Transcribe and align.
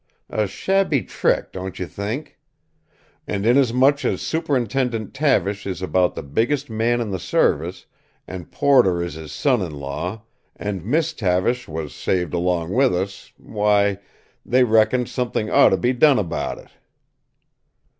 A 0.31 0.47
shabby 0.47 1.03
trick, 1.03 1.51
don't 1.51 1.77
you 1.77 1.85
think? 1.85 2.39
And 3.27 3.45
inasmuch 3.45 4.03
as 4.03 4.23
Superintendent 4.23 5.13
Tavish 5.13 5.67
is 5.67 5.79
about 5.79 6.15
the 6.15 6.23
biggest 6.23 6.71
man 6.71 7.01
in 7.01 7.11
the 7.11 7.19
Service, 7.19 7.85
and 8.27 8.51
Porter 8.51 9.03
is 9.03 9.13
his 9.13 9.31
son 9.31 9.61
in 9.61 9.75
law, 9.75 10.23
and 10.55 10.83
Miss 10.83 11.13
Tavish 11.13 11.67
was 11.67 11.93
saved 11.93 12.33
along 12.33 12.71
with 12.73 12.95
us 12.95 13.31
why, 13.37 13.99
they 14.43 14.63
reckoned 14.63 15.07
something 15.07 15.51
ought 15.51 15.69
to 15.69 15.77
be 15.77 15.93
done 15.93 16.17
about 16.17 16.57
it." 16.57 16.69